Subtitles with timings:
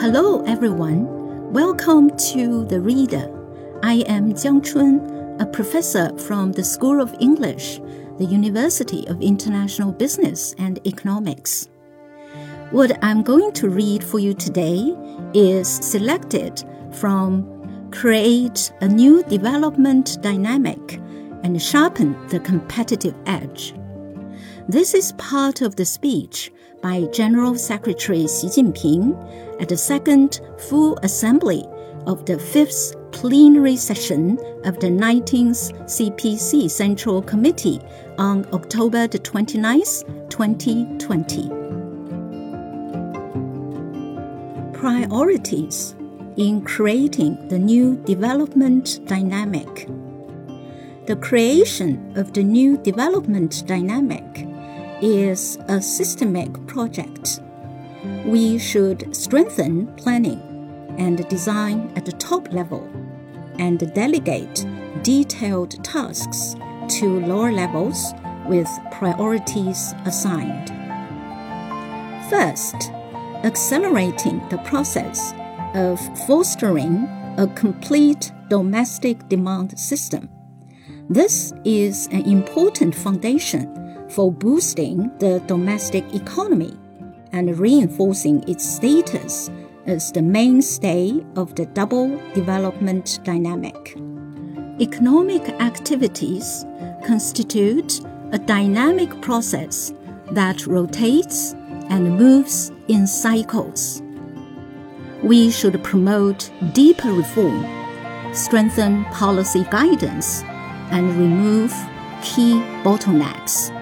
[0.00, 1.52] Hello, everyone.
[1.52, 3.30] Welcome to The Reader.
[3.82, 7.78] I am Jiang Chun, a professor from the School of English,
[8.16, 11.68] the University of International Business and Economics.
[12.70, 14.96] What I'm going to read for you today
[15.34, 20.94] is selected from Create a New Development Dynamic
[21.42, 23.74] and Sharpen the Competitive Edge.
[24.66, 26.50] This is part of the speech
[26.82, 29.14] by General Secretary Xi Jinping
[29.60, 31.66] at the second full assembly
[32.06, 37.80] of the fifth plenary session of the 19th CPC Central Committee
[38.18, 41.48] on October the 29th, 2020.
[44.72, 45.94] Priorities
[46.36, 49.88] in creating the new development dynamic.
[51.06, 54.46] The creation of the new development dynamic
[55.02, 57.40] is a systemic project.
[58.24, 60.40] We should strengthen planning
[60.98, 62.88] and design at the top level
[63.58, 64.66] and delegate
[65.02, 66.54] detailed tasks
[66.88, 68.12] to lower levels
[68.46, 70.68] with priorities assigned.
[72.28, 72.90] First,
[73.44, 75.32] accelerating the process
[75.74, 80.28] of fostering a complete domestic demand system.
[81.08, 83.79] This is an important foundation
[84.10, 86.76] for boosting the domestic economy
[87.32, 89.50] and reinforcing its status
[89.86, 93.96] as the mainstay of the double development dynamic.
[94.80, 96.64] Economic activities
[97.06, 98.00] constitute
[98.32, 99.92] a dynamic process
[100.32, 101.52] that rotates
[101.88, 104.02] and moves in cycles.
[105.22, 107.66] We should promote deeper reform,
[108.32, 110.42] strengthen policy guidance,
[110.90, 111.72] and remove
[112.22, 113.79] key bottlenecks.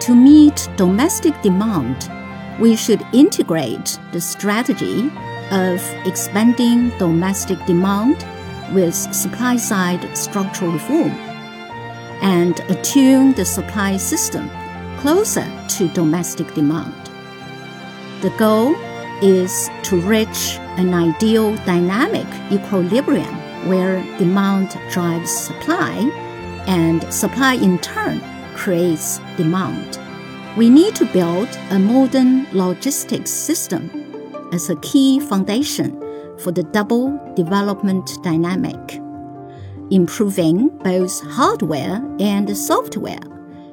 [0.00, 2.10] To meet domestic demand,
[2.60, 5.10] we should integrate the strategy
[5.50, 8.24] of expanding domestic demand
[8.72, 11.10] with supply side structural reform
[12.22, 14.50] and attune the supply system
[14.98, 16.94] closer to domestic demand.
[18.22, 18.74] The goal
[19.20, 23.34] is to reach an ideal dynamic equilibrium
[23.68, 25.96] where demand drives supply
[26.66, 28.20] and supply in turn
[28.58, 29.98] creates demand.
[30.56, 33.88] We need to build a modern logistics system
[34.52, 35.92] as a key foundation
[36.40, 39.00] for the double development dynamic,
[39.90, 43.20] improving both hardware and software,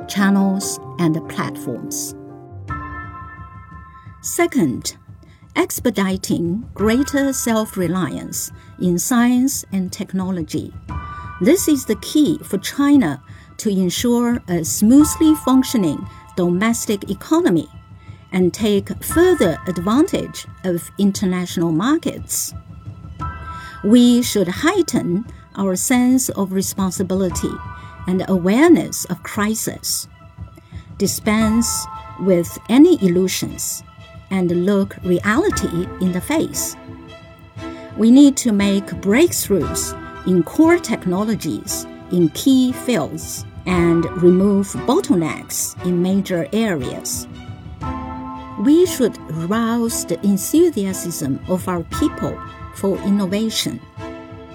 [0.07, 2.13] channels and platforms.
[4.21, 4.97] Second,
[5.55, 10.71] expediting greater self reliance in science and technology.
[11.41, 13.21] This is the key for China
[13.57, 17.67] to ensure a smoothly functioning domestic economy
[18.31, 22.53] and take further advantage of international markets.
[23.83, 27.51] We should heighten our sense of responsibility
[28.07, 30.07] and awareness of crisis,
[30.97, 31.85] dispense
[32.19, 33.83] with any illusions,
[34.31, 36.75] and look reality in the face.
[37.97, 39.93] We need to make breakthroughs
[40.27, 47.27] in core technologies in key fields and remove bottlenecks in major areas.
[48.59, 49.17] We should
[49.49, 52.39] rouse the enthusiasm of our people
[52.75, 53.81] for innovation,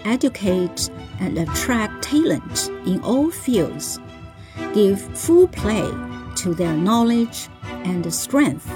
[0.05, 3.99] educate and attract talent in all fields,
[4.73, 5.91] give full play
[6.37, 7.49] to their knowledge
[7.85, 8.71] and strength,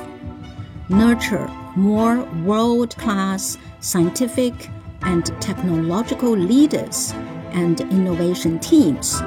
[0.89, 4.69] nurture more world class scientific
[5.03, 7.15] and technological leaders
[7.55, 9.21] and innovation teams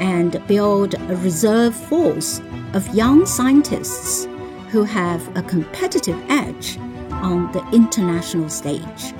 [0.00, 2.40] and build a reserve force
[2.74, 4.26] of young scientists
[4.70, 6.78] who have a competitive edge
[7.10, 9.14] on the international stage.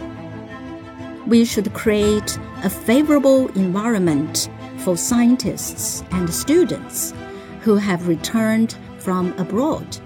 [1.27, 4.49] We should create a favorable environment
[4.79, 7.15] for scientists and students
[7.61, 9.97] who have returned from abroad,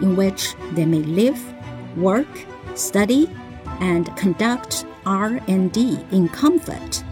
[0.00, 1.38] in which they may live,
[1.96, 2.28] work,
[2.74, 3.30] study,
[3.80, 7.04] and conduct R&D in comfort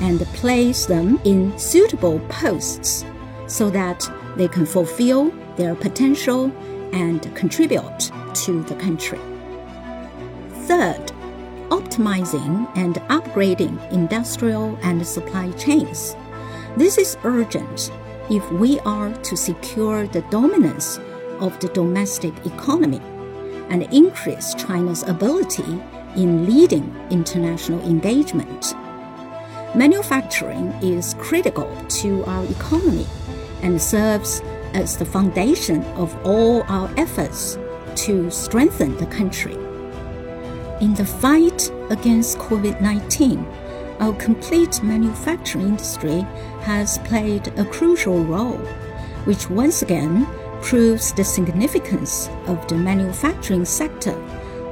[0.00, 3.04] and place them in suitable posts
[3.46, 6.52] so that they can fulfill their potential
[6.92, 9.18] and contribute to the country.
[10.66, 11.12] Third,
[11.68, 16.16] optimizing and upgrading industrial and supply chains.
[16.76, 17.92] This is urgent
[18.30, 20.98] if we are to secure the dominance
[21.40, 23.00] of the domestic economy
[23.70, 25.80] and increase China's ability
[26.16, 28.74] in leading international engagement.
[29.74, 33.06] Manufacturing is critical to our economy
[33.62, 34.42] and serves
[34.74, 37.56] as the foundation of all our efforts
[37.94, 39.54] to strengthen the country.
[40.80, 43.46] In the fight against COVID 19,
[44.00, 46.26] our complete manufacturing industry
[46.62, 48.58] has played a crucial role,
[49.24, 50.26] which once again
[50.62, 54.16] proves the significance of the manufacturing sector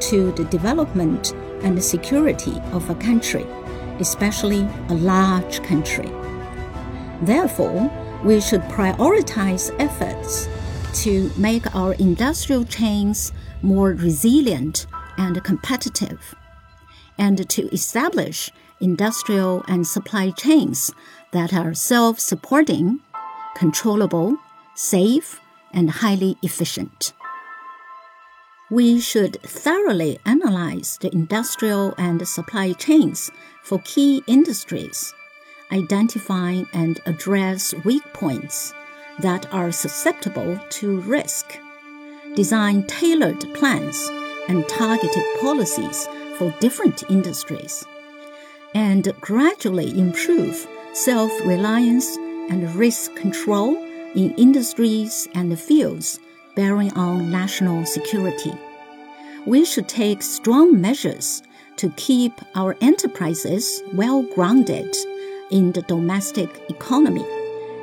[0.00, 3.46] to the development and the security of a country,
[4.00, 6.10] especially a large country.
[7.22, 7.90] Therefore,
[8.24, 10.48] we should prioritize efforts
[11.02, 14.86] to make our industrial chains more resilient
[15.16, 16.34] and competitive,
[17.16, 18.50] and to establish
[18.80, 20.92] industrial and supply chains
[21.32, 23.00] that are self supporting,
[23.56, 24.36] controllable,
[24.74, 25.40] safe,
[25.72, 27.12] and highly efficient.
[28.70, 33.30] We should thoroughly analyze the industrial and supply chains
[33.62, 35.14] for key industries,
[35.72, 38.74] identify and address weak points
[39.20, 41.58] that are susceptible to risk,
[42.34, 44.10] design tailored plans
[44.48, 46.06] and targeted policies
[46.36, 47.86] for different industries,
[48.74, 52.18] and gradually improve self reliance
[52.50, 53.76] and risk control
[54.14, 56.20] in industries and fields
[56.58, 58.52] bearing on national security.
[59.46, 61.40] We should take strong measures
[61.76, 64.92] to keep our enterprises well grounded
[65.52, 67.24] in the domestic economy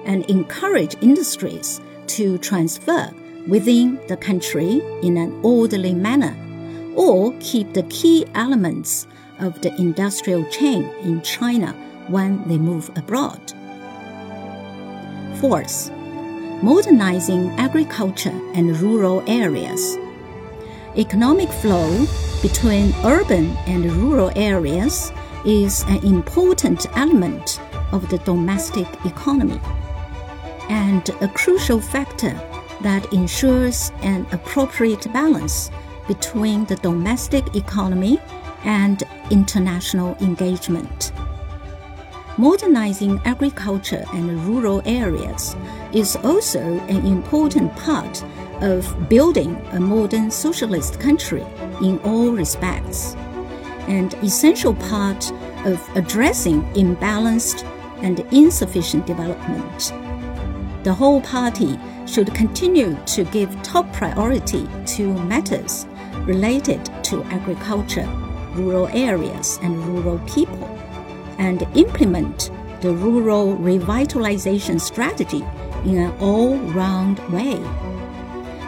[0.03, 3.09] and encourage industries to transfer
[3.47, 6.35] within the country in an orderly manner,
[6.97, 9.07] or keep the key elements
[9.39, 11.71] of the industrial chain in China
[12.09, 13.53] when they move abroad.
[15.39, 15.94] Fourth,
[16.63, 19.97] modernizing agriculture and rural areas.
[20.97, 22.05] Economic flow
[22.41, 25.11] between urban and rural areas
[25.45, 27.59] is an important element
[27.91, 29.59] of the domestic economy
[30.69, 32.33] and a crucial factor
[32.81, 35.69] that ensures an appropriate balance
[36.07, 38.19] between the domestic economy
[38.63, 41.11] and international engagement.
[42.37, 45.55] Modernizing agriculture and rural areas
[45.93, 48.21] is also an important part
[48.61, 51.45] of building a modern socialist country
[51.81, 53.15] in all respects,
[53.87, 55.31] and essential part
[55.63, 57.63] of addressing imbalanced
[58.03, 59.93] and insufficient development.
[60.83, 65.85] The whole party should continue to give top priority to matters
[66.25, 68.09] related to agriculture,
[68.55, 70.74] rural areas, and rural people,
[71.37, 72.51] and implement
[72.81, 75.43] the rural revitalization strategy
[75.85, 77.59] in an all round way.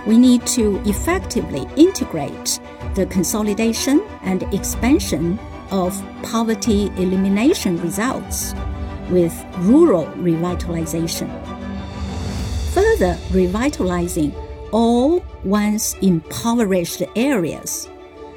[0.05, 2.59] We need to effectively integrate
[2.95, 5.39] the consolidation and expansion
[5.71, 8.53] of poverty elimination results
[9.09, 11.29] with rural revitalization
[12.77, 14.31] further revitalizing
[14.71, 17.89] all once impoverished areas,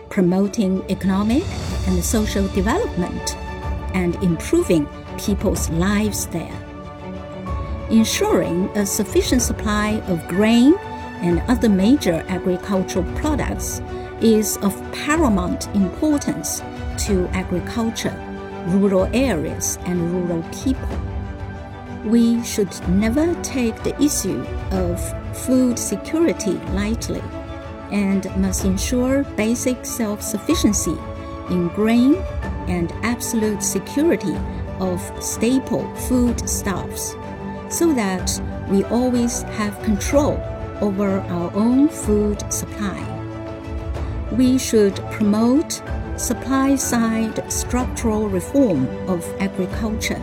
[0.08, 1.42] promoting economic
[1.86, 3.36] and social development,
[3.94, 4.88] and improving
[5.18, 6.56] people's lives there.
[7.90, 10.74] Ensuring a sufficient supply of grain
[11.22, 13.80] and other major agricultural products
[14.20, 16.62] is of paramount importance
[16.98, 18.14] to agriculture,
[18.68, 20.98] rural areas, and rural people
[22.04, 27.22] we should never take the issue of food security lightly
[27.92, 30.96] and must ensure basic self sufficiency
[31.50, 32.14] in grain
[32.70, 34.36] and absolute security
[34.78, 37.14] of staple foodstuffs
[37.68, 40.40] so that we always have control
[40.80, 43.00] over our own food supply.
[44.32, 45.82] We should promote
[46.16, 50.20] supply side structural reform of agriculture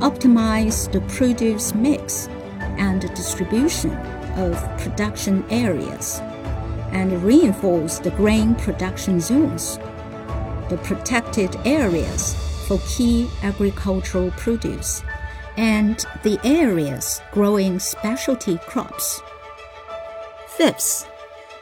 [0.00, 2.28] optimize the produce mix
[2.78, 3.92] and distribution
[4.36, 6.20] of production areas,
[6.92, 9.78] and reinforce the grain production zones,
[10.68, 12.34] the protected areas
[12.66, 15.02] for key agricultural produce,
[15.56, 19.22] and the areas growing specialty crops.
[20.56, 21.08] Fifth,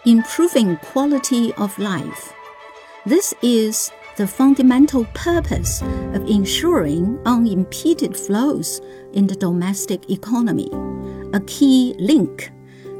[0.06, 2.32] improving quality of life.
[3.06, 8.80] This is the fundamental purpose of ensuring unimpeded flows
[9.12, 10.70] in the domestic economy,
[11.32, 12.50] a key link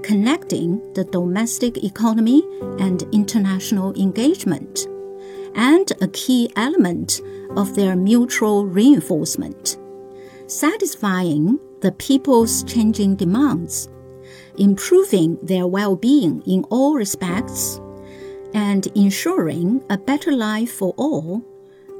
[0.04, 2.42] connecting the domestic economy
[2.78, 4.86] and international engagement,
[5.54, 7.20] and a key element
[7.56, 9.78] of their mutual reinforcement,
[10.46, 13.88] satisfying the people's changing demands,
[14.58, 17.80] improving their well being in all respects
[18.54, 21.44] and ensuring a better life for all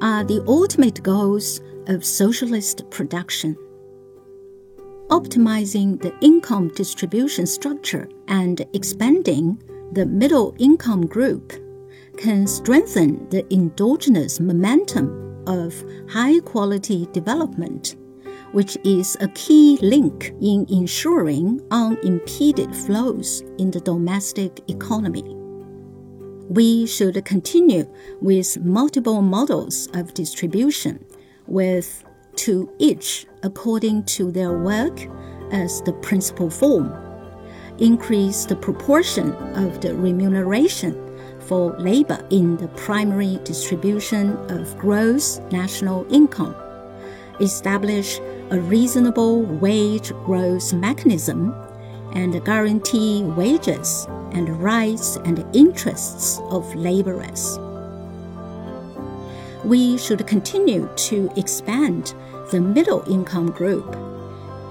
[0.01, 3.57] are the ultimate goals of socialist production.
[5.11, 11.53] optimizing the income distribution structure and expanding the middle income group
[12.17, 15.75] can strengthen the endogenous momentum of
[16.09, 17.97] high quality development,
[18.53, 25.25] which is a key link in ensuring unimpeded flows in the domestic economy.
[26.49, 27.89] We should continue
[28.21, 31.05] with multiple models of distribution,
[31.47, 32.05] with
[32.37, 35.07] to each according to their work
[35.53, 36.93] as the principal form.
[37.79, 41.04] Increase the proportion of the remuneration
[41.47, 46.55] for labor in the primary distribution of gross national income.
[47.41, 48.21] Establish
[48.51, 51.55] a reasonable wage growth mechanism
[52.13, 57.59] and guarantee wages and rights and interests of laborers.
[59.65, 62.15] We should continue to expand
[62.51, 63.97] the middle income group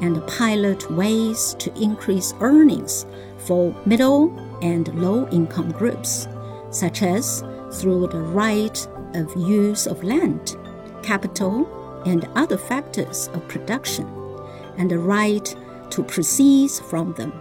[0.02, 3.06] and pilot ways to increase earnings
[3.38, 6.28] for middle and low income groups,
[6.74, 10.58] such as through the right of use of land,
[11.04, 14.08] capital, and other factors of production,
[14.78, 15.56] and the right
[15.92, 17.32] to proceeds from them.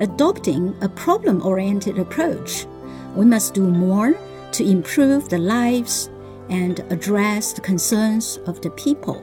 [0.00, 2.66] Adopting a problem oriented approach,
[3.14, 4.14] we must do more
[4.52, 6.08] to improve the lives
[6.48, 9.22] and address the concerns of the people.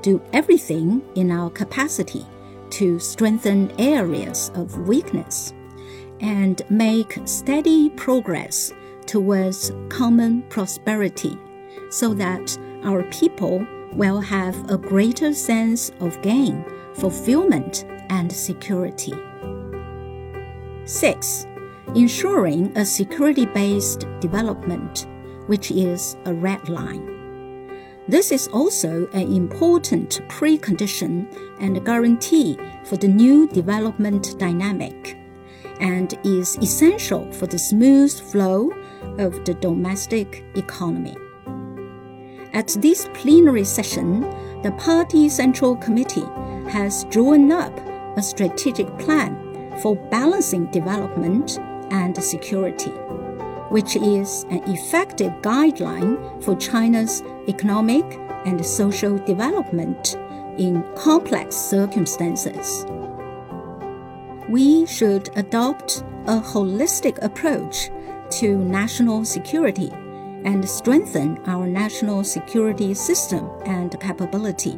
[0.00, 2.24] Do everything in our capacity
[2.70, 5.52] to strengthen areas of weakness
[6.20, 8.72] and make steady progress
[9.06, 11.36] towards common prosperity
[11.90, 19.12] so that our people will have a greater sense of gain, fulfillment, and security.
[20.84, 21.46] 6.
[21.94, 25.06] Ensuring a security based development
[25.46, 27.06] which is a red line.
[28.06, 31.26] This is also an important precondition
[31.60, 35.19] and guarantee for the new development dynamic
[35.80, 38.70] and is essential for the smooth flow
[39.18, 41.16] of the domestic economy.
[42.52, 44.20] At this plenary session,
[44.62, 46.28] the Party Central Committee
[46.70, 47.76] has drawn up
[48.16, 51.58] a strategic plan for balancing development
[51.90, 52.92] and security
[53.70, 58.04] which is an effective guideline for China's economic
[58.44, 60.16] and social development
[60.58, 62.84] in complex circumstances.
[64.50, 67.88] We should adopt a holistic approach
[68.40, 69.92] to national security
[70.44, 74.76] and strengthen our national security system and capability,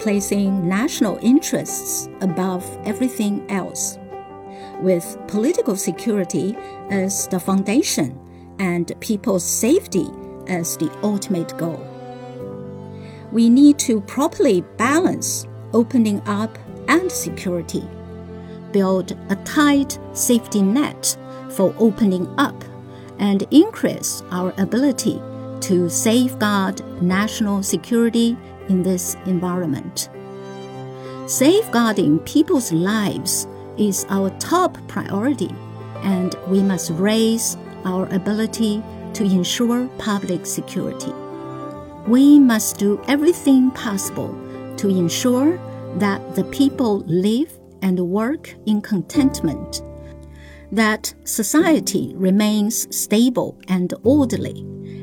[0.00, 3.96] placing national interests above everything else
[4.80, 6.56] with political security
[6.90, 8.18] as the foundation
[8.58, 10.08] and people's safety
[10.48, 11.80] as the ultimate goal.
[13.30, 17.84] We need to properly balance opening up and security,
[18.72, 21.16] build a tight safety net
[21.50, 22.64] for opening up,
[23.18, 25.20] and increase our ability
[25.60, 28.36] to safeguard national security
[28.68, 30.08] in this environment.
[31.26, 33.46] Safeguarding people's lives
[33.76, 35.54] is our top priority,
[36.02, 38.82] and we must raise our ability
[39.14, 41.12] to ensure public security.
[42.06, 44.34] We must do everything possible
[44.78, 45.58] to ensure
[45.98, 49.82] that the people live and work in contentment,
[50.72, 54.60] that society remains stable and orderly,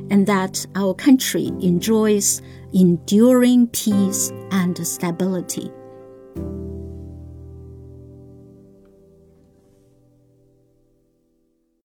[0.10, 2.42] and that our country enjoys
[2.74, 5.72] enduring peace and stability.